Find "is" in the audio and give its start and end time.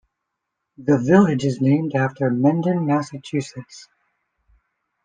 1.45-1.61